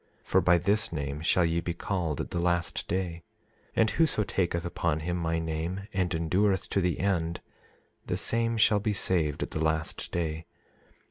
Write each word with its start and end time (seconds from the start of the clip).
For 0.23 0.41
by 0.41 0.57
this 0.57 0.91
name 0.91 1.21
shall 1.21 1.45
ye 1.45 1.59
be 1.59 1.75
called 1.75 2.19
at 2.19 2.31
the 2.31 2.39
last 2.39 2.87
day; 2.87 3.21
27:6 3.73 3.73
And 3.75 3.89
whoso 3.91 4.23
taketh 4.23 4.65
upon 4.65 5.01
him 5.01 5.15
my 5.15 5.37
name, 5.37 5.81
and 5.93 6.11
endureth 6.15 6.67
to 6.69 6.81
the 6.81 6.97
end, 6.99 7.39
the 8.07 8.17
same 8.17 8.57
shall 8.57 8.79
be 8.79 8.93
saved 8.93 9.43
at 9.43 9.51
the 9.51 9.63
last 9.63 10.11
day. 10.11 10.47